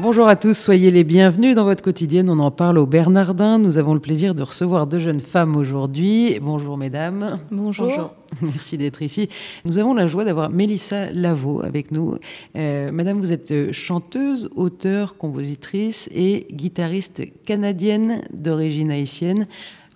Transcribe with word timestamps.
Bonjour 0.00 0.26
à 0.26 0.34
tous, 0.34 0.54
soyez 0.54 0.90
les 0.90 1.04
bienvenus 1.04 1.54
dans 1.54 1.62
votre 1.62 1.84
quotidienne. 1.84 2.28
On 2.28 2.40
en 2.40 2.50
parle 2.50 2.78
au 2.78 2.86
Bernardin. 2.86 3.60
Nous 3.60 3.78
avons 3.78 3.94
le 3.94 4.00
plaisir 4.00 4.34
de 4.34 4.42
recevoir 4.42 4.88
deux 4.88 4.98
jeunes 4.98 5.20
femmes 5.20 5.54
aujourd'hui. 5.54 6.40
Bonjour 6.42 6.76
mesdames. 6.76 7.38
Bonjour. 7.52 8.12
Merci 8.42 8.76
d'être 8.76 9.02
ici. 9.02 9.28
Nous 9.64 9.78
avons 9.78 9.94
la 9.94 10.08
joie 10.08 10.24
d'avoir 10.24 10.50
Mélissa 10.50 11.12
Lavaux 11.12 11.64
avec 11.64 11.92
nous. 11.92 12.16
Euh, 12.56 12.90
madame, 12.90 13.20
vous 13.20 13.30
êtes 13.30 13.70
chanteuse, 13.70 14.50
auteure, 14.56 15.16
compositrice 15.16 16.10
et 16.12 16.48
guitariste 16.50 17.22
canadienne 17.44 18.22
d'origine 18.32 18.90
haïtienne. 18.90 19.46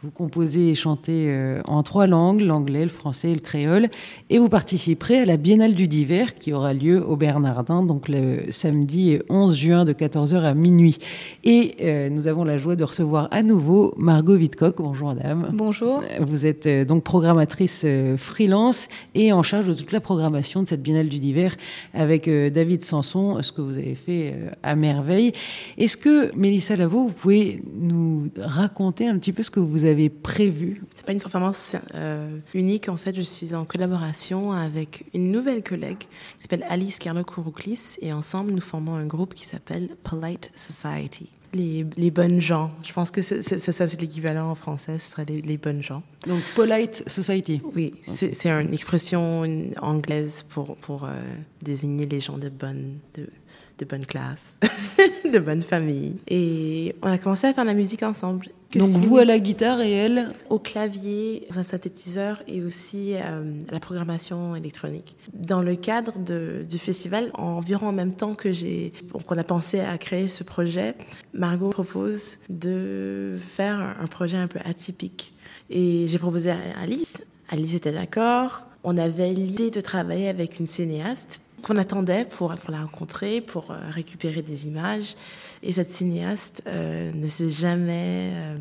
Vous 0.05 0.13
composez 0.13 0.71
et 0.71 0.75
chantez 0.77 1.27
euh, 1.27 1.61
en 1.65 1.83
trois 1.83 2.07
langues, 2.07 2.41
l'anglais, 2.41 2.85
le 2.85 2.89
français 2.89 3.33
et 3.33 3.35
le 3.35 3.41
créole, 3.41 3.89
et 4.31 4.39
vous 4.39 4.49
participerez 4.49 5.19
à 5.23 5.25
la 5.25 5.37
Biennale 5.37 5.75
du 5.75 5.89
Divers 5.89 6.37
qui 6.37 6.53
aura 6.53 6.73
lieu 6.73 7.05
au 7.05 7.17
Bernardin, 7.17 7.83
donc 7.83 8.09
le 8.09 8.43
samedi 8.51 9.19
11 9.29 9.57
juin 9.57 9.85
de 9.85 9.93
14h 9.93 10.41
à 10.43 10.55
minuit. 10.55 10.99
Et 11.43 11.75
euh, 11.83 12.11
nous 12.11 12.29
avons 12.29 12.45
la 12.45 12.59
joie 12.59 12.77
de 12.77 12.85
recevoir 12.85 13.27
à 13.33 13.43
nouveau 13.43 13.93
Margot 13.97 14.37
Vidcock. 14.37 14.77
Bonjour 14.79 15.09
madame. 15.09 15.51
Bonjour. 15.53 16.05
Vous 16.21 16.47
êtes 16.47 16.67
euh, 16.67 16.85
donc 16.85 17.03
programmatrice 17.03 17.85
freelance 18.19 18.87
et 19.17 19.33
en 19.33 19.43
charge 19.43 19.67
de 19.67 19.75
toute 19.75 19.91
la 19.91 20.01
programmation 20.01 20.63
de 20.63 20.69
cette 20.69 20.83
Biennale 20.83 21.09
du 21.09 21.19
Divers 21.19 21.57
avec 21.93 22.31
David 22.31 22.85
Sanson, 22.85 23.43
ce 23.43 23.51
que 23.51 23.63
vous 23.63 23.77
avez 23.77 23.97
fait 23.97 24.37
à 24.63 24.77
merveille. 24.77 25.33
Est-ce 25.77 25.97
que, 25.97 26.33
Mélissa 26.37 26.77
Lavaux, 26.77 27.09
vous 27.09 27.13
pouvez 27.13 27.63
nous 27.81 28.29
raconter 28.39 29.09
un 29.09 29.19
petit 29.19 29.33
peu 29.33 29.43
ce 29.43 29.51
que 29.51 29.59
vous 29.59 29.85
avez 29.85 29.88
avez 29.89 30.09
prévu 30.09 30.83
C'est 30.95 31.05
pas 31.05 31.13
une 31.13 31.19
performance 31.19 31.77
euh, 31.95 32.39
unique. 32.55 32.89
En 32.89 32.97
fait, 32.97 33.15
je 33.15 33.23
suis 33.23 33.55
en 33.55 33.65
collaboration 33.65 34.53
avec 34.53 35.05
une 35.15 35.31
nouvelle 35.33 35.63
collègue 35.63 35.99
qui 35.99 36.43
s'appelle 36.43 36.65
Alice 36.69 36.99
Carlo 36.99 37.25
Kourouklis 37.25 37.97
et 38.01 38.13
ensemble, 38.13 38.53
nous 38.53 38.61
formons 38.61 38.95
un 38.95 39.07
groupe 39.07 39.35
qui 39.35 39.47
s'appelle 39.47 39.89
Polite 40.03 40.51
Society. 40.55 41.31
Les, 41.55 41.87
les, 41.97 42.11
bonnes 42.11 42.43
gens. 42.43 42.71
Je 42.83 42.93
pense 42.93 43.11
que 43.11 43.23
c'est, 43.23 43.43
ça, 43.43 43.73
c'est 43.73 43.99
l'équivalent 43.99 44.51
en 44.51 44.55
français, 44.55 44.99
ce 44.99 45.13
serait 45.13 45.25
les, 45.25 45.41
les, 45.41 45.57
bonnes 45.57 45.83
gens. 45.83 46.03
Donc, 46.27 46.43
polite 46.55 47.03
society. 47.09 47.63
Oui, 47.75 47.95
c'est, 48.07 48.35
c'est 48.35 48.51
une 48.51 48.75
expression 48.75 49.45
anglaise 49.81 50.45
pour, 50.51 50.77
pour 50.77 51.05
euh, 51.05 51.15
désigner 51.63 52.05
les 52.05 52.21
gens 52.21 52.37
de 52.37 52.51
bonne, 52.51 52.99
de, 53.15 53.31
de 53.79 53.85
bonne 53.85 54.07
classe, 54.07 54.59
de 55.33 55.39
bonne 55.39 55.63
famille. 55.63 56.17
Et 56.29 56.95
on 57.03 57.11
a 57.11 57.19
commencé 57.19 57.47
à 57.47 57.55
faire 57.55 57.65
la 57.65 57.75
musique 57.75 58.03
ensemble. 58.03 58.49
Donc 58.75 58.91
vous 58.91 59.17
à 59.17 59.25
la 59.25 59.39
guitare 59.39 59.81
et 59.81 59.91
elle 59.91 60.33
Au 60.51 60.59
clavier, 60.59 61.47
un 61.57 61.63
synthétiseur 61.63 62.43
et 62.47 62.63
aussi 62.63 63.15
euh, 63.15 63.59
la 63.71 63.81
programmation 63.81 64.55
électronique. 64.57 65.17
Dans 65.33 65.63
le 65.63 65.75
cadre 65.75 66.19
de, 66.19 66.67
du 66.69 66.79
festival, 66.79 67.31
environ 67.33 67.89
en 67.89 67.93
même 67.93 68.15
temps 68.15 68.35
que 68.35 68.53
j'ai, 68.53 68.93
qu'on 69.27 69.37
a 69.37 69.45
pensé 69.45 69.81
à 69.81 69.97
créer 69.97 70.29
ce 70.29 70.45
projet, 70.45 70.95
Margot 71.33 71.71
propose 71.71 72.37
de 72.51 73.39
faire 73.55 73.97
un 73.99 74.07
projet 74.07 74.37
un 74.37 74.49
peu 74.49 74.59
atypique. 74.65 75.33
Et 75.71 76.07
j'ai 76.07 76.19
proposé 76.19 76.51
à 76.51 76.59
Alice. 76.83 77.23
Alice 77.49 77.75
était 77.75 77.93
d'accord. 77.93 78.67
On 78.85 78.99
avait 78.99 79.33
l'idée 79.33 79.71
de 79.71 79.81
travailler 79.81 80.29
avec 80.29 80.61
une 80.61 80.69
cinéaste 80.69 81.41
qu'on 81.63 81.77
attendait 81.77 82.25
pour, 82.25 82.55
pour, 82.55 82.71
la 82.71 82.83
rencontrer, 82.83 83.41
pour 83.41 83.71
euh, 83.71 83.77
récupérer 83.91 84.43
des 84.43 84.67
images. 84.67 85.15
Et 85.63 85.73
cette 85.73 85.93
cinéaste 85.93 86.63
euh, 86.67 87.13
ne 87.13 87.29
s'est 87.29 87.51
jamais... 87.51 88.33
Euh, 88.35 88.57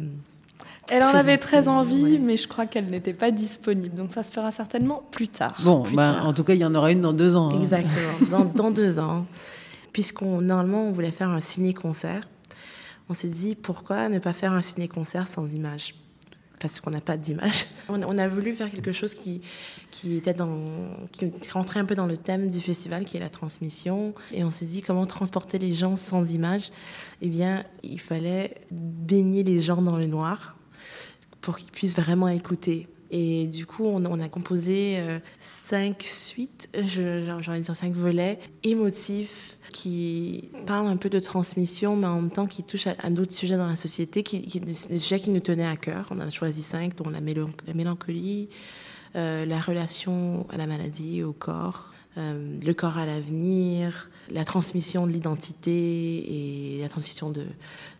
elle 0.90 1.03
en 1.03 1.09
avait 1.09 1.38
très 1.38 1.68
envie, 1.68 2.18
mais 2.18 2.38
je 2.38 2.48
crois 2.48 2.66
qu'elle 2.66 2.86
n'était 2.86 3.14
pas 3.14 3.30
disponible. 3.30 3.94
Donc 3.95 4.14
ça 4.14 4.23
se 4.23 4.31
fera 4.31 4.52
certainement 4.52 5.03
plus 5.12 5.28
tard. 5.28 5.59
Bon, 5.62 5.84
ben, 5.94 6.22
en 6.23 6.34
tout 6.34 6.45
cas, 6.45 6.53
il 6.53 6.59
y 6.59 6.66
en 6.66 6.73
aura 6.73 6.94
une 6.94 7.02
dans 7.02 7.12
deux 7.12 7.35
ans. 7.35 7.50
Hein. 7.50 7.59
Exactement, 7.59 8.30
dans, 8.31 8.46
dans, 8.46 8.72
deux 8.72 8.97
ans. 8.97 9.25
Puisqu'on 9.91 10.40
normalement 10.41 10.85
on 10.85 10.91
voulait 10.94 11.12
faire 11.12 11.29
un 11.29 11.41
ciné-concert, 11.41 12.22
on 13.09 13.14
s'est 13.14 13.28
dit 13.28 13.56
pourquoi 13.56 14.08
ne 14.08 14.19
pas 14.19 14.31
faire 14.31 14.53
un 14.53 14.62
ciné-concert 14.62 15.28
sans 15.28 15.53
images? 15.53 15.94
Parce 16.59 16.79
qu'on 16.79 16.90
n'a 16.90 17.01
pas 17.01 17.18
d'image. 17.18 17.66
On, 17.90 18.18
a 18.18 18.28
voulu 18.28 18.56
faire 18.56 18.72
quelque 18.72 18.91
chose 18.91 19.13
qui, 19.13 19.41
qui, 19.91 20.18
était 20.18 20.34
dans, 20.34 20.57
qui 21.12 21.31
rentrait 21.51 21.79
un 21.79 21.85
peu 21.85 21.95
dans 21.95 22.06
le 22.06 22.18
thème 22.18 22.50
du 22.50 22.59
festival, 22.59 23.06
qui 23.06 23.18
est 23.18 23.19
la 23.19 23.29
transmission. 23.29 24.13
Et 24.34 24.44
on 24.44 24.51
s'est 24.51 24.66
dit 24.66 24.81
comment 24.81 25.06
transporter 25.06 25.57
les 25.59 25.72
gens 25.72 25.96
sans 25.96 26.34
image? 26.34 26.72
Eh 27.22 27.29
bien, 27.29 27.63
il 27.84 28.00
fallait 28.00 28.56
baigner 28.72 29.44
les 29.44 29.59
gens 29.59 29.81
dans 29.81 29.97
le 29.97 30.06
noir 30.06 30.57
pour 31.41 31.57
qu'ils 31.57 31.72
puissent 31.72 31.96
vraiment 31.96 32.28
écouter. 32.28 32.88
Et 33.09 33.45
du 33.45 33.66
coup, 33.66 33.85
on, 33.85 34.19
a 34.19 34.29
composé 34.29 34.97
euh, 34.97 35.19
cinq 35.40 36.03
suites, 36.03 36.69
j'ai 36.78 37.31
envie 37.31 37.59
de 37.59 37.63
dire 37.63 37.75
cinq 37.75 37.94
volets 37.94 38.40
émotifs 38.63 39.57
qui 39.72 40.50
parlent 40.66 40.88
un 40.88 40.97
peu 40.97 41.09
de 41.09 41.19
transmission, 41.19 41.96
mais 41.96 42.07
en 42.07 42.22
même 42.22 42.31
temps 42.31 42.47
qui 42.47 42.63
touchent 42.63 42.88
à, 42.88 43.09
d'autres 43.09 43.34
sujets 43.34 43.57
dans 43.57 43.67
la 43.67 43.75
société, 43.75 44.23
des, 44.23 44.72
sujets 44.72 45.19
qui 45.19 45.29
nous 45.29 45.40
tenaient 45.40 45.67
à 45.67 45.78
cœur. 45.78 46.07
On 46.12 46.17
en 46.17 46.28
a 46.28 46.29
choisi 46.29 46.63
cinq, 46.63 46.96
dont 46.96 47.09
la, 47.09 47.22
mélancolie, 47.22 48.50
euh, 49.16 49.46
la 49.46 49.59
relation 49.59 50.46
à 50.50 50.57
la 50.57 50.67
maladie, 50.67 51.23
au 51.23 51.34
corps, 51.34 51.91
euh, 52.17 52.57
le 52.62 52.73
corps 52.73 52.97
à 52.97 53.06
l'avenir, 53.06 54.09
la 54.31 54.44
transmission 54.44 55.07
de 55.07 55.12
l'identité 55.12 56.75
et 56.75 56.81
la 56.81 56.90
transmission 56.90 57.29
de, 57.29 57.46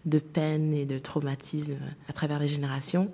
de 0.06 0.20
peine 0.20 0.74
et 0.74 0.86
de 0.86 1.00
traumatisme 1.00 1.78
à 2.10 2.14
travers 2.14 2.40
les 2.40 2.48
générations. 2.48 3.12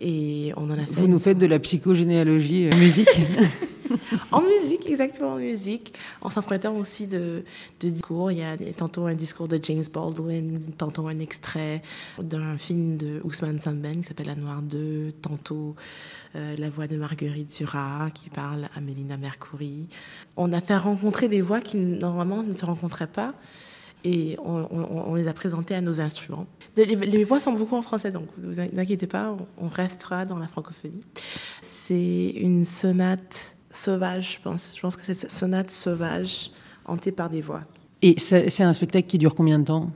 Et 0.00 0.52
on 0.56 0.64
en 0.70 0.78
a 0.78 0.84
fait. 0.84 0.92
Vous 0.92 1.08
nous 1.08 1.18
faites 1.18 1.38
de 1.38 1.46
la 1.46 1.58
psychogénéalogie 1.58 2.66
euh, 2.66 2.76
musique 2.76 3.08
En 4.32 4.40
musique, 4.40 4.86
exactement, 4.88 5.34
en 5.34 5.38
musique. 5.38 5.94
En 6.20 6.28
s'empruntant 6.28 6.74
aussi 6.76 7.06
de, 7.06 7.44
de, 7.80 7.88
discours. 7.88 8.30
Il 8.30 8.38
y 8.38 8.42
a 8.42 8.56
tantôt 8.76 9.06
un 9.06 9.14
discours 9.14 9.48
de 9.48 9.58
James 9.62 9.84
Baldwin, 9.92 10.60
tantôt 10.76 11.08
un 11.08 11.18
extrait 11.18 11.82
d'un 12.20 12.56
film 12.58 12.96
de 12.96 13.20
Ousmane 13.24 13.58
Samben 13.58 13.96
qui 13.96 14.04
s'appelle 14.04 14.26
La 14.26 14.34
Noire 14.34 14.62
2, 14.62 15.12
tantôt 15.22 15.74
euh, 16.36 16.54
la 16.56 16.70
voix 16.70 16.86
de 16.86 16.96
Marguerite 16.96 17.56
Duras 17.56 18.10
qui 18.12 18.30
parle 18.30 18.68
à 18.74 18.80
Mélina 18.80 19.16
Mercouri. 19.16 19.86
On 20.36 20.52
a 20.52 20.60
fait 20.60 20.76
rencontrer 20.76 21.28
des 21.28 21.42
voix 21.42 21.60
qui 21.60 21.76
normalement 21.76 22.42
ne 22.42 22.54
se 22.54 22.64
rencontraient 22.64 23.06
pas 23.06 23.34
et 24.04 24.36
on, 24.44 25.14
les 25.14 25.28
a 25.28 25.32
présentés 25.32 25.74
à 25.74 25.80
nos 25.80 26.00
instruments. 26.00 26.46
Les, 26.76 27.24
voix 27.24 27.40
sont 27.40 27.52
beaucoup 27.52 27.76
en 27.76 27.82
français, 27.82 28.10
donc 28.10 28.26
ne 28.38 28.46
vous 28.46 28.60
inquiétez 28.60 29.06
pas, 29.06 29.36
on 29.58 29.68
restera 29.68 30.24
dans 30.24 30.38
la 30.38 30.46
francophonie. 30.46 31.02
C'est 31.62 32.30
une 32.30 32.64
sonate 32.64 33.56
sauvage, 33.72 34.34
je 34.36 34.42
pense. 34.42 34.72
Je 34.76 34.80
pense 34.80 34.96
que 34.96 35.04
c'est 35.04 35.22
une 35.22 35.28
sonate 35.28 35.70
sauvage 35.70 36.50
hantée 36.84 37.12
par 37.12 37.30
des 37.30 37.40
voix. 37.40 37.62
Et 38.02 38.18
c'est 38.18 38.62
un 38.62 38.72
spectacle 38.72 39.08
qui 39.08 39.18
dure 39.18 39.34
combien 39.34 39.58
de 39.58 39.64
temps? 39.64 39.90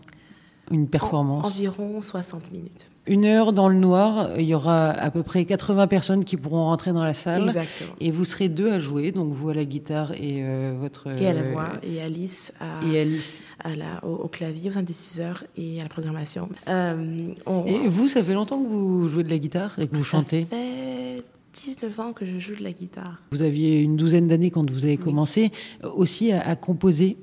Une 0.72 0.88
performance 0.88 1.44
Environ 1.44 2.02
60 2.02 2.50
minutes 2.50 2.88
une 3.06 3.24
heure 3.24 3.52
dans 3.52 3.68
le 3.68 3.74
noir, 3.74 4.30
il 4.38 4.46
y 4.46 4.54
aura 4.54 4.90
à 4.90 5.10
peu 5.10 5.24
près 5.24 5.44
80 5.44 5.88
personnes 5.88 6.24
qui 6.24 6.36
pourront 6.36 6.64
rentrer 6.64 6.92
dans 6.92 7.02
la 7.02 7.14
salle. 7.14 7.48
Exactement. 7.48 7.94
Et 8.00 8.12
vous 8.12 8.24
serez 8.24 8.48
deux 8.48 8.70
à 8.70 8.78
jouer, 8.78 9.10
donc 9.10 9.32
vous 9.32 9.48
à 9.48 9.54
la 9.54 9.64
guitare 9.64 10.12
et 10.12 10.44
euh, 10.44 10.76
votre... 10.78 11.08
Et 11.20 11.26
à 11.26 11.32
la 11.32 11.42
voix, 11.42 11.70
et 11.82 12.00
Alice, 12.00 12.52
à, 12.60 12.86
et 12.86 13.00
Alice. 13.00 13.42
À 13.58 13.74
la, 13.74 14.04
au, 14.04 14.28
clavier, 14.28 14.70
au 14.70 14.74
synthétiseur 14.74 15.44
et 15.56 15.80
à 15.80 15.82
la 15.82 15.88
programmation. 15.88 16.48
Euh, 16.68 17.26
et 17.66 17.88
vous, 17.88 18.06
ça 18.06 18.22
fait 18.22 18.34
longtemps 18.34 18.62
que 18.62 18.68
vous 18.68 19.08
jouez 19.08 19.24
de 19.24 19.30
la 19.30 19.38
guitare 19.38 19.74
et 19.78 19.88
que 19.88 19.96
vous 19.96 20.04
chantez 20.04 20.46
Ça 20.48 20.56
fait 20.56 21.24
19 21.54 22.00
ans 22.00 22.12
que 22.12 22.24
je 22.24 22.38
joue 22.38 22.54
de 22.54 22.62
la 22.62 22.72
guitare. 22.72 23.20
Vous 23.32 23.42
aviez 23.42 23.80
une 23.80 23.96
douzaine 23.96 24.28
d'années 24.28 24.52
quand 24.52 24.70
vous 24.70 24.84
avez 24.84 24.96
commencé 24.96 25.50
aussi 25.82 26.32
à, 26.32 26.40
à 26.40 26.54
composer 26.54 27.18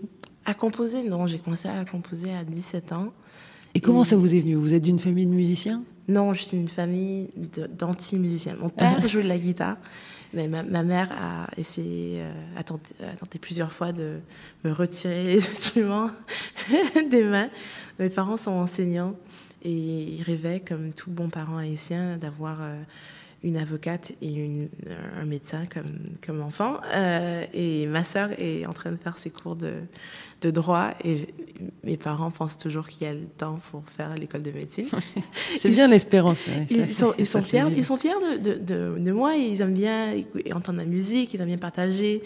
À 0.50 0.56
composer, 0.56 1.04
non, 1.04 1.28
j'ai 1.28 1.38
commencé 1.38 1.68
à 1.68 1.86
composer 1.86 2.34
à 2.34 2.44
17 2.44 2.92
ans. 2.94 3.14
Et 3.76 3.82
comment 3.82 4.04
ça 4.04 4.16
vous 4.16 4.34
est 4.34 4.40
venu? 4.40 4.56
Vous 4.56 4.74
êtes 4.74 4.82
d'une 4.82 4.98
famille 4.98 5.28
de 5.28 5.32
musiciens? 5.32 5.84
Non, 6.08 6.34
je 6.34 6.42
suis 6.42 6.58
d'une 6.58 6.70
famille 6.70 7.30
d'anti-musiciens. 7.78 8.56
Mon 8.60 8.70
père 8.70 8.98
ah. 8.98 9.08
joue 9.08 9.22
de 9.22 9.28
la 9.28 9.38
guitare, 9.38 9.78
mais 10.34 10.48
ma, 10.48 10.64
mère 10.64 11.12
a 11.12 11.48
essayé, 11.56 12.22
euh, 12.22 12.32
a, 12.58 12.64
tenté, 12.64 13.38
plusieurs 13.38 13.72
fois 13.72 13.92
de 13.92 14.22
me 14.64 14.72
retirer 14.72 15.24
les 15.26 15.48
instruments 15.52 16.10
des 17.12 17.24
mains. 17.24 17.52
Mes 18.00 18.10
parents 18.10 18.38
sont 18.38 18.50
enseignants 18.50 19.14
et 19.62 19.72
ils 19.72 20.24
rêvaient, 20.24 20.62
comme 20.62 20.94
tout 20.94 21.12
bon 21.12 21.30
parent 21.30 21.58
haïtien, 21.58 22.18
d'avoir 22.18 22.58
euh, 22.64 22.82
une 23.44 23.58
avocate 23.58 24.12
et 24.22 24.34
une, 24.34 24.68
un 25.20 25.26
médecin 25.26 25.64
comme, 25.72 26.00
comme 26.26 26.42
enfant. 26.42 26.78
Euh, 26.94 27.46
et 27.54 27.86
ma 27.88 28.04
sœur 28.04 28.30
est 28.38 28.66
en 28.66 28.74
train 28.74 28.92
de 28.92 28.98
faire 28.98 29.18
ses 29.18 29.30
cours 29.30 29.56
de, 29.56 29.74
de 30.42 30.52
droit 30.52 30.92
et 31.04 31.34
mes 31.84 31.98
parents 31.98 32.32
pensent 32.32 32.58
toujours 32.58 32.88
qu'il 32.88 33.08
y 33.08 33.10
a 33.10 33.14
le 33.14 33.26
temps 33.26 33.60
pour 33.72 33.84
faire 33.96 34.14
l'école 34.16 34.42
de 34.42 34.52
médecine. 34.52 34.88
C'est 35.58 35.70
bien 35.70 35.88
l'espérance. 35.88 36.48
ils, 36.70 36.94
sont, 36.94 37.14
ils, 37.18 37.28
sont 37.28 37.42
fiers, 37.42 37.64
ils 37.76 37.86
sont 37.86 37.98
fiers 37.98 38.14
de, 38.42 38.54
de, 38.54 39.00
de, 39.00 39.12
moi, 39.12 39.36
ils 39.36 39.62
aiment 39.62 39.74
bien 39.74 40.14
entendre 40.54 40.80
la 40.80 40.86
musique, 40.86 41.34
ils 41.34 41.40
aiment 41.40 41.48
bien 41.48 41.58
partager 41.58 42.22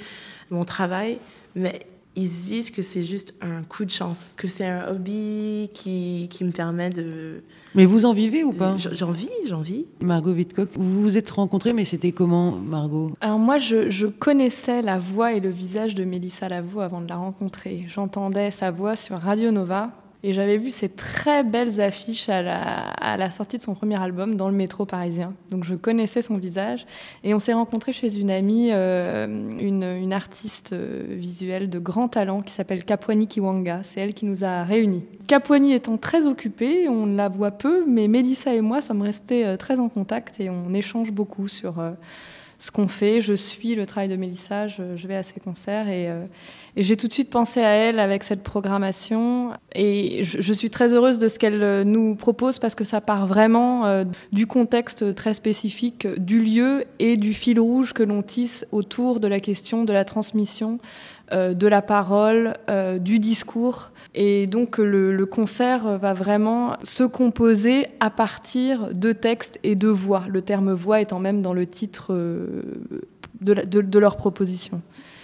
mon 0.49 0.65
travail, 0.65 1.19
mais 1.55 1.85
ils 2.15 2.29
disent 2.29 2.71
que 2.71 2.81
c'est 2.81 3.03
juste 3.03 3.33
un 3.41 3.63
coup 3.63 3.85
de 3.85 3.89
chance, 3.89 4.33
que 4.37 4.47
c'est 4.47 4.65
un 4.65 4.89
hobby 4.89 5.69
qui, 5.73 6.27
qui 6.29 6.43
me 6.43 6.51
permet 6.51 6.89
de... 6.89 7.41
Mais 7.75 7.85
vous 7.85 8.05
en 8.05 8.13
vivez 8.13 8.43
ou 8.43 8.51
pas? 8.51 8.75
J'en 8.77 9.11
vis, 9.11 9.31
j'en 9.47 9.61
vis. 9.61 9.87
Margot 9.99 10.31
Wittcock, 10.31 10.69
vous 10.75 11.01
vous 11.01 11.17
êtes 11.17 11.31
rencontrés, 11.31 11.73
mais 11.73 11.85
c'était 11.85 12.11
comment, 12.11 12.51
Margot? 12.51 13.13
Alors 13.19 13.39
moi, 13.39 13.57
je, 13.57 13.89
je, 13.89 14.05
connaissais 14.05 14.83
la 14.83 14.99
voix 14.99 15.33
et 15.33 15.39
le 15.39 15.49
visage 15.49 15.95
de 15.95 16.03
Mélissa 16.03 16.49
Lavo 16.49 16.81
avant 16.81 17.01
de 17.01 17.09
la 17.09 17.15
rencontrer. 17.15 17.85
J'entendais 17.87 18.51
sa 18.51 18.69
voix 18.69 18.95
sur 18.95 19.17
Radio 19.17 19.51
Nova, 19.51 19.89
et 20.25 20.31
j'avais 20.31 20.57
vu 20.57 20.71
ces 20.71 20.87
très 20.87 21.43
belles 21.43 21.81
affiches 21.81 22.29
à 22.29 22.41
la, 23.17 23.29
sortie 23.29 23.57
de 23.57 23.61
son 23.61 23.75
premier 23.75 24.01
album 24.01 24.37
dans 24.37 24.47
le 24.47 24.55
métro 24.55 24.85
parisien. 24.85 25.33
Donc 25.51 25.65
je 25.65 25.75
connaissais 25.75 26.21
son 26.21 26.37
visage. 26.37 26.85
Et 27.25 27.33
on 27.33 27.39
s'est 27.39 27.51
rencontrés 27.51 27.91
chez 27.91 28.17
une 28.17 28.31
amie, 28.31 28.69
euh, 28.71 29.27
une, 29.27 29.83
une, 29.83 30.13
artiste 30.13 30.71
euh, 30.71 31.03
visuelle 31.09 31.69
de 31.69 31.77
grand 31.77 32.07
talent 32.07 32.41
qui 32.41 32.53
s'appelle 32.53 32.85
Kapwani 32.85 33.27
Kiwanga. 33.27 33.81
C'est 33.83 33.99
elle 33.99 34.13
qui 34.13 34.25
nous 34.25 34.45
a 34.45 34.63
réunis. 34.63 35.03
Kapwani 35.27 35.73
étant 35.73 35.97
très 35.97 36.25
occupée, 36.25 36.87
on 36.87 37.05
la 37.05 37.27
voit 37.27 37.51
peu, 37.51 37.83
mais 37.85 38.07
Mélissa 38.07 38.53
et 38.53 38.61
moi 38.61 38.79
sommes 38.79 39.01
restés 39.01 39.45
euh, 39.45 39.57
très 39.57 39.81
en 39.81 39.89
contact 39.89 40.39
et 40.39 40.49
on 40.49 40.73
échange 40.73 41.11
beaucoup 41.11 41.49
sur 41.49 41.75
ce 42.63 42.71
qu'on 42.71 42.87
fait. 42.87 43.19
Je 43.19 43.33
suis 43.33 43.75
le 43.75 43.85
travail 43.85 44.07
de 44.07 44.15
Mélissa, 44.15 44.67
je, 44.67 45.05
vais 45.05 45.17
à 45.17 45.23
ses 45.23 45.41
concerts 45.41 45.89
et, 45.89 46.09
euh, 46.09 46.23
et 46.77 46.83
j'ai 46.83 46.95
tout 46.95 47.09
de 47.09 47.13
suite 47.13 47.29
pensé 47.29 47.61
à 47.61 47.71
elle 47.71 47.99
avec 47.99 48.23
cette 48.23 48.41
programmation. 48.41 49.51
Et 49.75 50.23
je, 50.23 50.53
suis 50.53 50.69
très 50.69 50.93
heureuse 50.93 51.19
de 51.19 51.27
ce 51.27 51.37
qu'elle 51.37 51.81
nous 51.81 52.15
propose 52.15 52.59
parce 52.59 52.73
que 52.73 52.85
ça 52.85 53.01
part 53.01 53.27
vraiment 53.27 53.85
euh, 53.85 54.05
du 54.31 54.47
contexte 54.47 55.13
très 55.13 55.33
spécifique 55.33 56.07
du 56.17 56.39
lieu 56.39 56.85
et 56.99 57.17
du 57.17 57.33
fil 57.33 57.59
rouge 57.59 57.91
que 57.91 58.01
l'on 58.01 58.21
tisse 58.21 58.65
autour 58.71 59.19
de 59.19 59.27
la 59.27 59.41
question 59.41 59.83
de 59.83 59.91
la 59.91 60.05
transmission 60.05 60.79
euh, 60.79 61.22
de 61.31 61.67
la 61.67 61.81
parole, 61.81 62.55
euh, 62.69 62.99
du 62.99 63.19
discours. 63.19 63.91
Et 64.15 64.45
donc 64.45 64.77
le, 64.77 65.15
le, 65.15 65.25
concert 65.25 65.97
va 65.97 66.13
vraiment 66.13 66.75
se 66.83 67.03
composer 67.03 67.87
à 67.99 68.09
partir 68.09 68.93
de 68.93 69.11
textes 69.11 69.59
et 69.63 69.75
de 69.75 69.87
voix, 69.87 70.25
le 70.29 70.41
terme 70.41 70.73
voix 70.73 71.01
étant 71.01 71.19
même 71.19 71.41
dans 71.41 71.53
le 71.53 71.65
titre 71.65 72.13
euh, 72.13 72.61
de, 73.41 73.53
la, 73.53 73.65
de, 73.65 73.81
de, 73.81 73.99
leur 73.99 74.17
proposition. 74.17 74.81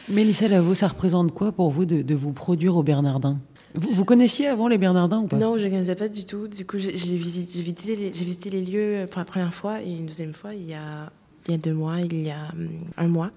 Mélissa 0.07 0.47
Lavaux, 0.47 0.73
ça 0.73 0.87
représente 0.87 1.33
quoi 1.33 1.51
pour 1.51 1.69
vous 1.69 1.85
de, 1.85 2.01
de 2.01 2.15
vous 2.15 2.31
produire 2.31 2.75
au 2.77 2.81
Bernardin? 2.81 3.37
Vous, 3.75 3.89
vous, 3.93 4.05
connaissiez 4.05 4.47
avant 4.47 4.67
les 4.67 4.79
Bernardins 4.79 5.19
ou 5.19 5.27
pas? 5.27 5.37
Non, 5.37 5.59
je 5.59 5.65
ne 5.65 5.69
connaissais 5.69 5.95
pas 5.95 6.07
du 6.07 6.25
tout. 6.25 6.47
Du 6.47 6.65
coup, 6.65 6.79
j'ai 6.79 6.89
visité, 6.89 7.61
visité, 7.61 7.95
les, 7.95 8.09
visité 8.09 8.49
les 8.49 8.65
lieux 8.65 9.05
pour 9.11 9.19
la 9.19 9.25
première 9.25 9.53
fois 9.53 9.83
et 9.83 9.91
une 9.91 10.07
deuxième 10.07 10.33
fois 10.33 10.55
il 10.55 10.67
y 10.67 10.73
a, 10.73 11.11
il 11.47 11.51
y 11.51 11.55
a 11.55 11.57
deux 11.59 11.73
mois, 11.73 11.99
il 11.99 12.25
y 12.25 12.31
a 12.31 12.47
un 12.97 13.07
mois. 13.07 13.29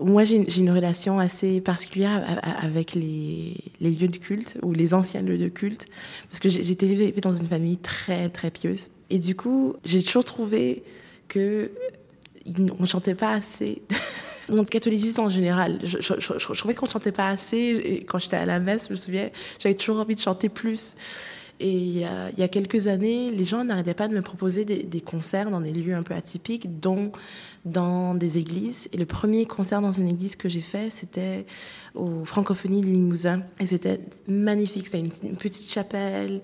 Moi, 0.00 0.24
j'ai 0.24 0.58
une 0.58 0.70
relation 0.70 1.18
assez 1.18 1.60
particulière 1.60 2.40
avec 2.60 2.94
les, 2.94 3.54
lieux 3.80 4.08
de 4.08 4.16
culte 4.16 4.56
ou 4.62 4.72
les 4.72 4.94
anciens 4.94 5.22
lieux 5.22 5.38
de 5.38 5.48
culte 5.48 5.86
parce 6.28 6.40
que 6.40 6.48
j'ai 6.48 6.70
été 6.70 6.86
élevée 6.86 7.12
dans 7.20 7.34
une 7.34 7.46
famille 7.46 7.78
très, 7.78 8.28
très 8.28 8.50
pieuse. 8.50 8.88
Et 9.10 9.18
du 9.18 9.34
coup, 9.36 9.74
j'ai 9.84 10.02
toujours 10.02 10.24
trouvé 10.24 10.82
que 11.28 11.70
on 12.80 12.86
chantait 12.86 13.14
pas 13.14 13.32
assez. 13.32 13.82
Le 14.48 14.64
catholicisme 14.64 15.20
en 15.20 15.28
général, 15.28 15.78
je, 15.84 16.54
trouvais 16.54 16.74
qu'on 16.74 16.88
chantait 16.88 17.12
pas 17.12 17.28
assez. 17.28 18.04
Quand 18.08 18.18
j'étais 18.18 18.36
à 18.36 18.44
la 18.44 18.58
messe, 18.58 18.86
je 18.88 18.92
me 18.92 18.96
souviens, 18.96 19.30
j'avais 19.58 19.74
toujours 19.74 19.98
envie 19.98 20.16
de 20.16 20.20
chanter 20.20 20.48
plus. 20.48 20.94
Et 21.60 21.70
il 21.70 21.98
y, 21.98 22.04
a, 22.04 22.48
quelques 22.48 22.88
années, 22.88 23.30
les 23.30 23.44
gens 23.44 23.62
n'arrêtaient 23.62 23.94
pas 23.94 24.08
de 24.08 24.14
me 24.14 24.22
proposer 24.22 24.64
des, 24.64 25.00
concerts 25.00 25.50
dans 25.50 25.60
des 25.60 25.72
lieux 25.72 25.94
un 25.94 26.02
peu 26.02 26.14
atypiques, 26.14 26.80
dont 26.80 27.12
dans 27.64 28.14
des 28.14 28.38
églises. 28.38 28.88
Et 28.92 28.96
le 28.96 29.06
premier 29.06 29.46
concert 29.46 29.80
dans 29.80 29.92
une 29.92 30.08
église 30.08 30.34
que 30.34 30.48
j'ai 30.48 30.60
fait, 30.60 30.90
c'était 30.90 31.46
aux 31.94 32.24
Francophonies 32.24 32.80
de 32.80 32.86
Limousin. 32.86 33.42
Et 33.60 33.66
c'était 33.66 34.00
magnifique. 34.26 34.86
C'était 34.86 35.06
une, 35.22 35.36
petite 35.36 35.70
chapelle. 35.70 36.40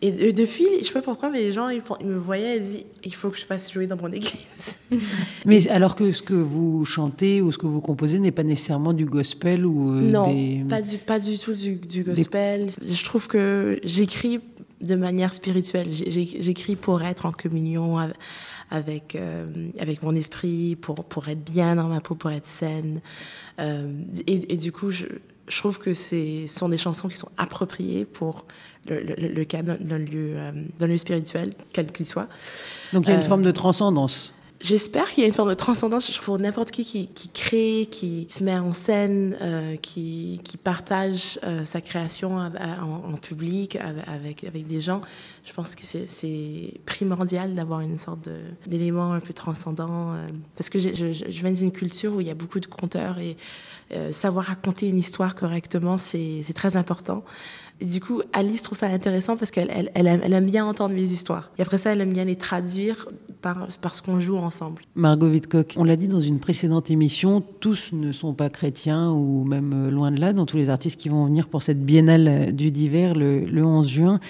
Et, 0.00 0.08
et, 0.08 0.32
depuis, 0.32 0.66
je 0.80 0.84
sais 0.84 0.92
pas 0.92 1.02
pourquoi, 1.02 1.28
mais 1.28 1.40
les 1.40 1.52
gens, 1.52 1.68
ils, 1.70 1.82
ils 2.00 2.06
me 2.06 2.18
voyaient 2.18 2.56
et 2.56 2.60
disaient 2.60 2.86
il 3.04 3.14
faut 3.14 3.30
que 3.30 3.38
je 3.38 3.44
fasse 3.44 3.72
jouer 3.72 3.86
dans 3.86 3.96
mon 3.96 4.12
église. 4.12 4.46
mais 5.44 5.68
alors 5.68 5.96
que 5.96 6.12
ce 6.12 6.22
que 6.22 6.34
vous 6.34 6.84
chantez 6.84 7.40
ou 7.40 7.50
ce 7.50 7.58
que 7.58 7.66
vous 7.66 7.80
composez 7.80 8.18
n'est 8.18 8.30
pas 8.30 8.44
nécessairement 8.44 8.92
du 8.92 9.06
gospel 9.06 9.66
ou 9.66 9.92
euh, 9.92 10.00
non, 10.00 10.32
des... 10.32 10.64
pas 10.68 10.82
du 10.82 10.98
pas 10.98 11.18
du 11.18 11.36
tout 11.38 11.52
du, 11.52 11.76
du 11.76 12.04
gospel. 12.04 12.66
Des... 12.80 12.94
Je 12.94 13.04
trouve 13.04 13.26
que 13.26 13.80
j'écris 13.82 14.40
de 14.80 14.94
manière 14.94 15.32
spirituelle. 15.34 15.88
J'écris 15.90 16.76
pour 16.76 17.02
être 17.02 17.26
en 17.26 17.32
communion 17.32 17.96
avec, 18.70 19.14
euh, 19.14 19.46
avec 19.78 20.02
mon 20.02 20.14
esprit, 20.14 20.76
pour, 20.76 21.04
pour 21.04 21.28
être 21.28 21.42
bien 21.42 21.76
dans 21.76 21.88
ma 21.88 22.00
peau, 22.00 22.14
pour 22.14 22.30
être 22.30 22.46
saine. 22.46 23.00
Euh, 23.60 23.90
et, 24.26 24.52
et, 24.52 24.56
du 24.56 24.72
coup, 24.72 24.90
je, 24.90 25.06
je 25.48 25.58
trouve 25.58 25.78
que 25.78 25.94
ce 25.94 26.44
sont 26.46 26.68
des 26.68 26.78
chansons 26.78 27.08
qui 27.08 27.16
sont 27.16 27.30
appropriées 27.36 28.04
pour 28.04 28.46
le, 28.88 29.00
le, 29.00 29.28
le 29.28 29.44
cas 29.44 29.62
d'un 29.62 29.98
lieu, 29.98 30.34
euh, 30.36 30.86
lieu 30.86 30.98
spirituel, 30.98 31.54
quel 31.72 31.92
qu'il 31.92 32.06
soit. 32.06 32.28
Donc 32.92 33.04
il 33.06 33.10
y 33.10 33.12
a 33.12 33.16
une 33.16 33.22
forme 33.22 33.42
de 33.42 33.50
transcendance. 33.50 34.32
J'espère 34.60 35.10
qu'il 35.10 35.20
y 35.20 35.24
a 35.24 35.28
une 35.28 35.34
forme 35.34 35.50
de 35.50 35.54
transcendance 35.54 36.18
pour 36.18 36.36
n'importe 36.36 36.72
qui, 36.72 36.84
qui 36.84 37.06
qui 37.06 37.28
crée, 37.28 37.88
qui 37.88 38.26
se 38.28 38.42
met 38.42 38.58
en 38.58 38.72
scène, 38.72 39.36
euh, 39.40 39.76
qui, 39.76 40.40
qui 40.42 40.56
partage 40.56 41.38
euh, 41.44 41.64
sa 41.64 41.80
création 41.80 42.36
en, 42.36 42.48
en, 42.48 43.16
public 43.16 43.76
avec, 43.76 44.42
avec 44.42 44.66
des 44.66 44.80
gens. 44.80 45.00
Je 45.48 45.54
pense 45.54 45.74
que 45.74 45.84
c'est 45.86 46.74
primordial 46.84 47.54
d'avoir 47.54 47.80
une 47.80 47.96
sorte 47.96 48.28
d'élément 48.66 49.14
un 49.14 49.20
peu 49.20 49.32
transcendant. 49.32 50.12
Euh, 50.12 50.16
parce 50.56 50.68
que 50.68 50.78
je, 50.78 51.40
viens 51.40 51.52
d'une 51.52 51.72
culture 51.72 52.12
où 52.14 52.20
il 52.20 52.26
y 52.26 52.30
a 52.30 52.34
beaucoup 52.34 52.60
de 52.60 52.66
conteurs 52.66 53.18
et 53.18 53.36
euh, 53.92 54.12
savoir 54.12 54.44
raconter 54.46 54.88
une 54.88 54.98
histoire 54.98 55.34
correctement, 55.34 55.96
c'est 55.96 56.42
très 56.54 56.76
important. 56.76 57.24
Du 57.80 58.00
coup, 58.00 58.22
Alice 58.32 58.60
trouve 58.60 58.76
ça 58.76 58.88
intéressant 58.88 59.36
parce 59.36 59.52
qu'elle 59.52 59.70
elle, 59.70 59.90
elle, 59.94 60.20
elle, 60.22 60.32
aime 60.32 60.46
bien 60.46 60.66
entendre 60.66 60.94
mes 60.94 61.04
histoires. 61.04 61.50
Et 61.58 61.62
après 61.62 61.78
ça, 61.78 61.92
elle 61.92 62.00
aime 62.00 62.12
bien 62.12 62.24
les 62.24 62.36
traduire 62.36 63.06
par, 63.40 63.68
ce 63.70 64.02
qu'on 64.02 64.20
joue 64.20 64.36
ensemble. 64.36 64.82
Margot 64.96 65.28
Wittcock, 65.28 65.74
on 65.76 65.84
l'a 65.84 65.94
dit 65.94 66.08
dans 66.08 66.20
une 66.20 66.40
précédente 66.40 66.90
émission, 66.90 67.40
tous 67.60 67.92
ne 67.92 68.10
sont 68.10 68.34
pas 68.34 68.50
chrétiens 68.50 69.12
ou 69.12 69.44
même 69.44 69.90
loin 69.90 70.10
de 70.10 70.20
là, 70.20 70.32
dans 70.32 70.44
tous 70.44 70.56
les 70.56 70.70
artistes 70.70 70.98
qui 70.98 71.08
vont 71.08 71.26
venir 71.26 71.46
pour 71.46 71.62
cette 71.62 71.84
biennale 71.84 72.52
du 72.52 72.72
divers 72.72 73.14
le, 73.14 73.44
le 73.44 73.64
11 73.64 73.88
juin. 73.88 74.20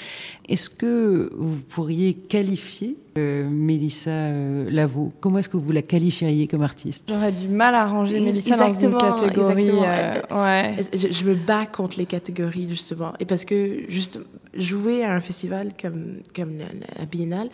Est-ce 0.48 0.68
que 0.68 1.07
vous 1.08 1.56
pourriez 1.68 2.14
qualifier 2.14 2.96
euh, 3.18 3.48
Mélissa 3.48 4.10
euh, 4.10 4.70
Lavaux? 4.70 5.12
Comment 5.20 5.38
est-ce 5.38 5.48
que 5.48 5.56
vous 5.56 5.72
la 5.72 5.82
qualifieriez 5.82 6.46
comme 6.46 6.62
artiste? 6.62 7.04
J'aurais 7.08 7.32
du 7.32 7.48
mal 7.48 7.74
à 7.74 7.86
ranger 7.86 8.20
Mélissa 8.20 8.56
dans 8.56 8.72
une 8.72 8.96
catégorie. 8.96 9.70
Euh, 9.70 10.14
ouais. 10.30 10.76
je, 10.92 11.08
je, 11.10 11.24
me 11.24 11.34
bats 11.34 11.66
contre 11.66 11.98
les 11.98 12.06
catégories, 12.06 12.68
justement. 12.68 13.12
Et 13.20 13.24
parce 13.24 13.44
que, 13.44 13.82
juste, 13.88 14.20
jouer 14.54 15.04
à 15.04 15.14
un 15.14 15.20
festival 15.20 15.72
comme, 15.80 16.18
comme 16.34 16.58
la, 16.58 16.66
la 16.98 17.04
Biennale, 17.06 17.48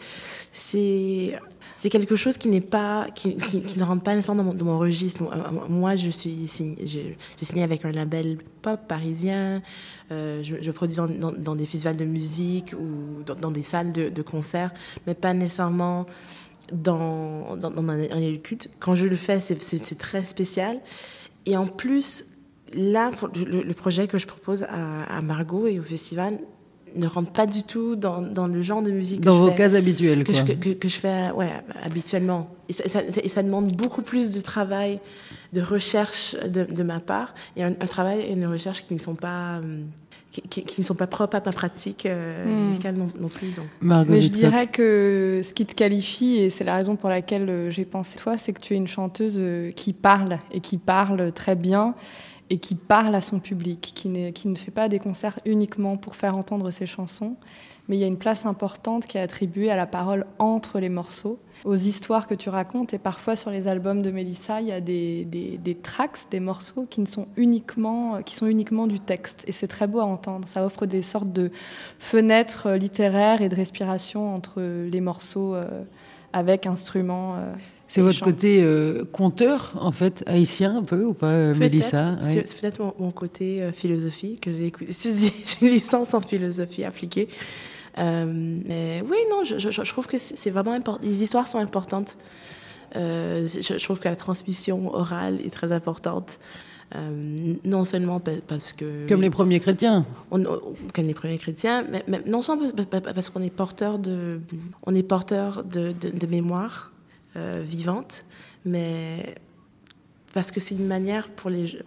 c'est 0.52 1.38
c'est 1.76 1.90
quelque 1.90 2.16
chose 2.16 2.38
qui 2.38 2.48
n'est 2.48 2.60
pas 2.60 3.06
qui, 3.14 3.36
ne 3.76 3.84
rentre 3.84 4.02
pas 4.02 4.14
nécessairement 4.14 4.54
dans 4.54 4.64
mon, 4.64 4.78
registre. 4.78 5.22
Moi, 5.68 5.96
je 5.96 6.10
suis 6.10 6.46
j'ai 6.84 7.16
signé 7.42 7.62
avec 7.62 7.84
un 7.84 7.92
label 7.92 8.38
pop 8.62 8.80
parisien. 8.86 9.62
Euh, 10.12 10.42
je, 10.42 10.70
produis 10.70 10.96
dans, 10.96 11.54
des 11.54 11.66
festivals 11.66 11.96
de 11.96 12.04
musique 12.04 12.74
ou 12.74 13.22
dans, 13.22 13.50
des 13.50 13.62
salles 13.62 13.92
de, 13.92 14.08
de, 14.08 14.22
concert, 14.22 14.72
mais 15.06 15.14
pas 15.14 15.32
nécessairement 15.34 16.06
dans 16.72 17.56
un, 17.62 17.88
un 17.88 18.36
culte. 18.36 18.70
Quand 18.78 18.94
je 18.94 19.06
le 19.06 19.16
fais, 19.16 19.40
c'est 19.40 19.98
très 19.98 20.24
spécial. 20.24 20.80
Et 21.46 21.56
en 21.56 21.66
plus, 21.66 22.26
là, 22.72 23.10
le, 23.34 23.72
projet 23.72 24.06
que 24.06 24.18
je 24.18 24.26
propose 24.26 24.64
à 24.68 25.20
Margot 25.22 25.66
et 25.66 25.78
au 25.78 25.82
festival 25.82 26.38
ne 26.94 27.06
rentre 27.06 27.30
pas 27.30 27.46
du 27.46 27.62
tout 27.62 27.96
dans, 27.96 28.22
dans 28.22 28.46
le 28.46 28.62
genre 28.62 28.82
de 28.82 28.90
musique 28.90 29.20
dans 29.20 29.32
que 29.32 29.36
vos 29.36 29.46
je 29.46 29.50
fais, 29.52 29.56
cases 29.56 29.74
habituelles 29.74 30.24
que, 30.24 30.32
quoi. 30.32 30.40
Je, 30.46 30.52
que, 30.52 30.68
que, 30.70 30.88
je 30.88 30.96
fais 30.96 31.30
ouais, 31.32 31.50
habituellement 31.82 32.48
et 32.68 32.72
ça, 32.72 32.88
ça, 32.88 33.00
et 33.22 33.28
ça, 33.28 33.42
demande 33.42 33.72
beaucoup 33.72 34.02
plus 34.02 34.32
de 34.32 34.40
travail 34.40 35.00
de 35.52 35.60
recherche 35.60 36.36
de, 36.46 36.64
de 36.64 36.82
ma 36.82 37.00
part 37.00 37.34
et 37.56 37.64
un, 37.64 37.72
un, 37.80 37.86
travail 37.86 38.20
et 38.20 38.32
une 38.32 38.46
recherche 38.46 38.86
qui 38.86 38.94
ne 38.94 39.00
sont 39.00 39.14
pas 39.14 39.60
qui, 40.30 40.42
qui, 40.42 40.64
qui 40.64 40.80
ne 40.80 40.86
sont 40.86 40.94
pas 40.94 41.06
propres 41.06 41.36
à 41.36 41.42
ma 41.44 41.52
pratique 41.52 42.06
euh, 42.06 42.44
mmh. 42.44 42.66
musicale 42.66 42.96
non, 42.96 43.08
non, 43.20 43.28
plus 43.28 43.50
donc. 43.52 43.66
Margot 43.80 44.12
mais 44.12 44.20
je 44.20 44.28
dirais 44.28 44.66
que 44.66 45.40
ce 45.44 45.52
qui 45.52 45.66
te 45.66 45.74
qualifie 45.74 46.36
et 46.38 46.50
c'est 46.50 46.64
la 46.64 46.74
raison 46.74 46.96
pour 46.96 47.08
laquelle 47.08 47.48
euh, 47.48 47.70
j'ai 47.70 47.84
pensé 47.84 48.16
toi 48.16 48.36
c'est 48.36 48.52
que 48.52 48.60
tu 48.60 48.74
es 48.74 48.76
une 48.76 48.88
chanteuse 48.88 49.36
euh, 49.38 49.70
qui 49.72 49.92
parle 49.92 50.38
et 50.52 50.60
qui 50.60 50.78
parle 50.78 51.32
très 51.32 51.54
bien 51.54 51.94
et 52.54 52.58
qui 52.58 52.76
parle 52.76 53.16
à 53.16 53.20
son 53.20 53.40
public, 53.40 53.80
qui, 53.80 54.32
qui, 54.32 54.46
ne 54.46 54.54
fait 54.54 54.70
pas 54.70 54.88
des 54.88 55.00
concerts 55.00 55.40
uniquement 55.44 55.96
pour 55.96 56.14
faire 56.14 56.36
entendre 56.36 56.70
ses 56.70 56.86
chansons, 56.86 57.34
mais 57.88 57.96
il 57.96 57.98
y 57.98 58.04
a 58.04 58.06
une 58.06 58.16
place 58.16 58.46
importante 58.46 59.08
qui 59.08 59.18
est 59.18 59.20
attribuée 59.20 59.72
à 59.72 59.76
la 59.76 59.86
parole 59.86 60.24
entre 60.38 60.78
les 60.78 60.88
morceaux, 60.88 61.40
aux 61.64 61.74
histoires 61.74 62.28
que 62.28 62.34
tu 62.36 62.50
racontes, 62.50 62.94
et 62.94 62.98
parfois 62.98 63.34
sur 63.34 63.50
les 63.50 63.66
albums 63.66 64.02
de 64.02 64.12
Mélissa, 64.12 64.60
il 64.60 64.68
y 64.68 64.72
a 64.72 64.80
des, 64.80 65.24
des, 65.24 65.58
des 65.58 65.74
tracks, 65.74 66.30
des 66.30 66.38
morceaux 66.38 66.84
qui, 66.88 67.00
ne 67.00 67.06
sont 67.06 67.26
uniquement, 67.36 68.22
qui 68.22 68.36
sont 68.36 68.46
uniquement 68.46 68.86
du 68.86 69.00
texte, 69.00 69.42
et 69.48 69.52
c'est 69.52 69.66
très 69.66 69.88
beau 69.88 69.98
à 69.98 70.04
entendre, 70.04 70.46
ça 70.46 70.64
offre 70.64 70.86
des 70.86 71.02
sortes 71.02 71.32
de 71.32 71.50
fenêtres 71.98 72.70
littéraires 72.70 73.42
et 73.42 73.48
de 73.48 73.56
respiration 73.56 74.32
entre 74.32 74.62
les 74.62 75.00
morceaux. 75.00 75.56
Euh, 75.56 75.82
avec 76.34 76.66
instruments. 76.66 77.36
C'est 77.86 78.00
votre 78.00 78.20
côté 78.20 78.66
conteur, 79.12 79.72
en 79.78 79.92
fait, 79.92 80.24
haïtien 80.26 80.78
un 80.78 80.82
peu, 80.82 81.04
ou 81.04 81.14
pas, 81.14 81.52
Mélissa? 81.54 82.16
C'est 82.22 82.42
peut-être 82.60 82.94
mon, 82.98 83.10
côté 83.10 83.70
philosophie, 83.72 84.38
que 84.40 84.50
j'ai 84.50 85.32
une 85.60 85.68
licence 85.68 86.14
en 86.14 86.20
philosophie 86.20 86.84
appliquée. 86.84 87.28
mais 87.96 89.02
oui, 89.08 89.18
non, 89.30 89.44
je, 89.44 89.58
je 89.58 89.90
trouve 89.90 90.06
que 90.06 90.18
c'est 90.18 90.50
vraiment 90.50 90.72
important. 90.72 91.06
Les 91.06 91.22
histoires 91.22 91.46
sont 91.46 91.58
importantes. 91.58 92.16
Euh, 92.96 93.46
je, 93.46 93.84
trouve 93.84 93.98
que 93.98 94.08
la 94.08 94.16
transmission 94.16 94.94
orale 94.94 95.40
est 95.44 95.50
très 95.52 95.72
importante. 95.72 96.38
Euh, 96.94 97.54
non 97.64 97.82
seulement 97.82 98.20
parce 98.20 98.72
que... 98.72 99.08
Comme 99.08 99.22
les 99.22 99.30
premiers 99.30 99.58
chrétiens. 99.58 100.06
On, 100.30 100.42
comme 100.44 101.06
les 101.06 101.14
premiers 101.14 101.38
chrétiens, 101.38 101.84
mais, 101.90 102.04
non 102.26 102.42
seulement 102.42 102.70
parce 103.14 103.30
qu'on 103.30 103.42
est 103.42 103.50
porteur 103.50 103.98
de, 103.98 104.40
on 104.84 104.94
est 104.94 105.02
porteur 105.02 105.64
de, 105.64 105.92
de, 105.92 106.26
mémoire 106.26 106.92
euh, 106.92 106.93
vivante, 107.36 108.24
mais 108.64 109.34
parce 110.34 110.50
que 110.50 110.58
c'est 110.58 110.74
une 110.74 110.88
manière 110.88 111.28
pour 111.28 111.48
les, 111.48 111.78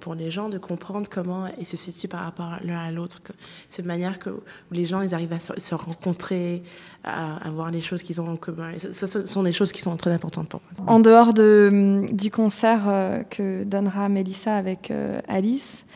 pour 0.00 0.16
les 0.16 0.28
gens 0.28 0.48
de 0.48 0.58
comprendre 0.58 1.08
comment 1.08 1.46
ils 1.60 1.64
se 1.64 1.76
situent 1.76 2.08
par 2.08 2.24
rapport 2.24 2.56
l'un 2.64 2.80
à 2.80 2.90
l'autre. 2.90 3.20
C'est 3.70 3.82
une 3.82 3.88
manière 3.88 4.18
que, 4.18 4.30
où 4.30 4.42
les 4.72 4.84
gens 4.84 5.02
ils 5.02 5.14
arrivent 5.14 5.32
à 5.32 5.38
se, 5.38 5.74
rencontrer, 5.76 6.64
à, 7.04 7.48
voir 7.50 7.70
les 7.70 7.80
choses 7.80 8.02
qu'ils 8.02 8.20
ont 8.20 8.26
en 8.26 8.36
commun. 8.36 8.72
ce 8.76 9.06
sont 9.06 9.42
des 9.44 9.52
choses 9.52 9.70
qui 9.70 9.80
sont 9.80 9.96
très 9.96 10.10
importantes 10.10 10.48
pour 10.48 10.60
moi. 10.76 10.92
En 10.92 10.98
dehors 10.98 11.32
de, 11.32 12.08
du 12.10 12.32
concert 12.32 12.88
euh, 12.88 13.22
que 13.22 13.62
donnera 13.62 14.08
Mélissa 14.08 14.56
avec 14.56 14.90
euh, 14.90 15.20
Alice, 15.28 15.86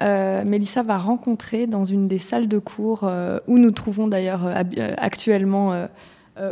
euh, 0.00 0.44
Mélissa 0.44 0.82
va 0.82 0.98
rencontrer 0.98 1.68
dans 1.68 1.84
une 1.84 2.08
des 2.08 2.18
salles 2.18 2.48
de 2.48 2.58
cours 2.58 3.08
où 3.46 3.58
nous 3.58 3.70
trouvons 3.70 4.08
d'ailleurs 4.08 4.42
actuellement 4.98 5.72
euh, 5.72 5.86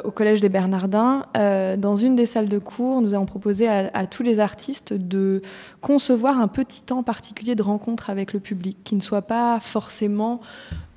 au 0.04 0.10
Collège 0.10 0.40
des 0.40 0.48
Bernardins. 0.48 1.26
Euh, 1.36 1.76
dans 1.76 1.96
une 1.96 2.16
des 2.16 2.26
salles 2.26 2.48
de 2.48 2.58
cours, 2.58 3.02
nous 3.02 3.14
avons 3.14 3.26
proposé 3.26 3.68
à, 3.68 4.06
tous 4.06 4.22
les 4.22 4.40
artistes 4.40 4.92
de 4.92 5.42
concevoir 5.80 6.40
un 6.40 6.48
petit 6.48 6.82
temps 6.82 7.02
particulier 7.02 7.54
de 7.54 7.62
rencontre 7.62 8.08
avec 8.08 8.32
le 8.32 8.40
public, 8.40 8.78
qui 8.84 8.94
ne 8.94 9.00
soit 9.00 9.22
pas 9.22 9.60
forcément 9.60 10.40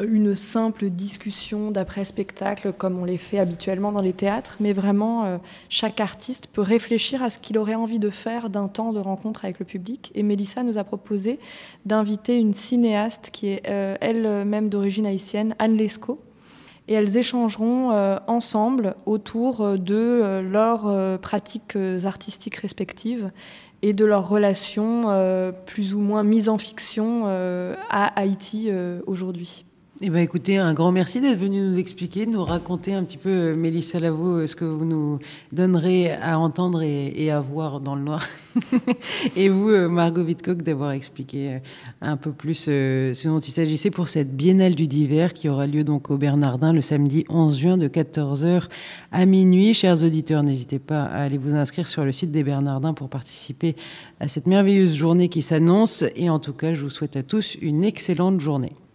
une 0.02 0.36
simple 0.36 0.90
discussion 0.90 1.72
d'après-spectacle 1.72 2.72
comme 2.72 3.00
on 3.00 3.06
les 3.06 3.18
fait 3.18 3.40
habituellement 3.40 3.92
dans 3.92 4.02
les 4.02 4.14
théâtres, 4.14 4.58
mais 4.60 4.74
vraiment 4.74 5.26
euh, 5.26 5.38
chaque 5.70 6.00
artiste 6.00 6.48
peut 6.48 6.62
réfléchir 6.62 7.24
à 7.24 7.30
ce 7.30 7.40
qu'il 7.40 7.58
aurait 7.58 7.76
envie 7.76 8.00
de 8.00 8.10
faire 8.10 8.50
d'un 8.50 8.68
temps 8.68 8.94
de 8.94 9.00
rencontre 9.00 9.44
avec 9.44 9.60
le 9.60 9.66
public. 9.66 10.12
Et 10.16 10.24
Mélissa 10.24 10.64
nous 10.64 10.78
a 10.78 10.84
proposé 10.84 11.40
d'inviter 11.86 12.40
une 12.40 12.54
cinéaste 12.54 13.30
qui 13.32 13.48
est 13.48 13.64
elle-même 13.66 14.70
d'origine 14.70 15.06
haïtienne, 15.06 15.56
Anne 15.60 15.76
Lescaut, 15.76 16.22
et 16.88 16.94
elles 16.94 17.18
échangeront 17.18 17.92
euh, 17.92 18.18
ensemble 18.28 18.96
autour 19.06 19.62
euh, 19.62 19.78
de 19.78 19.96
euh, 19.96 20.42
leurs 20.42 21.20
pratiques 21.20 21.78
artistiques 22.06 22.56
respectives 22.56 23.32
et 23.82 23.94
de 23.94 24.06
leurs 24.06 24.28
relations 24.28 25.06
plus 25.68 25.94
ou 25.94 26.00
moins 26.00 26.24
mises 26.24 26.50
en 26.50 26.58
fiction 26.58 27.28
à 27.28 28.20
Haïti 28.20 28.72
aujourd'hui. 29.06 29.67
Eh 30.00 30.12
ben, 30.12 30.20
écoutez, 30.20 30.58
un 30.58 30.76
grand 30.76 30.92
merci 30.92 31.22
d'être 31.22 31.40
venu 31.40 31.60
nous 31.60 31.80
expliquer, 31.80 32.28
nous 32.28 32.44
raconter 32.44 32.94
un 32.94 33.04
petit 33.04 33.18
peu, 33.18 33.30
euh, 33.30 33.56
Mélissa 33.56 34.00
Lavaux, 34.00 34.42
euh, 34.42 34.46
ce 34.46 34.56
que 34.56 34.64
vous 34.64 34.86
nous 34.86 35.18
donnerez 35.52 36.12
à 36.14 36.38
entendre 36.38 36.84
et, 36.84 37.32
à 37.32 37.40
voir 37.40 37.80
dans 37.80 37.96
le 37.96 38.04
noir. 38.04 38.24
et 39.36 39.50
vous, 39.50 39.70
euh, 39.70 39.90
Margot 39.90 40.22
Wittkock, 40.22 40.62
d'avoir 40.62 40.92
expliqué 40.92 41.62
un 42.00 42.16
peu 42.16 42.32
plus 42.32 42.54
ce 42.54 43.28
dont 43.28 43.40
il 43.40 43.52
s'agissait 43.52 43.90
pour 43.90 44.08
cette 44.08 44.38
biennale 44.38 44.76
du 44.76 44.86
divers 44.86 45.34
qui 45.34 45.50
aura 45.50 45.66
lieu 45.66 45.84
donc 45.84 46.12
au 46.12 46.18
Bernardin 46.18 46.74
le 46.74 46.82
samedi 46.82 47.26
11 47.28 47.58
juin 47.58 47.78
de 47.78 47.88
14h 47.88 48.66
à 49.12 49.26
minuit. 49.26 49.74
Chers 49.74 50.04
auditeurs, 50.04 50.44
n'hésitez 50.44 50.78
pas 50.78 51.06
à 51.06 51.24
aller 51.24 51.40
vous 51.40 51.56
inscrire 51.56 51.88
sur 51.88 52.06
le 52.06 52.12
site 52.12 52.32
des 52.32 52.44
Bernardins 52.44 52.94
pour 52.94 53.10
participer 53.10 53.76
à 54.20 54.28
cette 54.28 54.46
merveilleuse 54.46 54.94
journée 54.94 55.28
qui 55.28 55.42
s'annonce. 55.42 56.04
Et 56.16 56.30
en 56.30 56.38
tout 56.38 56.54
cas, 56.54 56.76
je 56.76 56.82
vous 56.82 56.92
souhaite 56.92 57.16
à 57.16 57.24
tous 57.24 57.58
une 57.62 57.84
excellente 57.84 58.40
journée. 58.42 58.74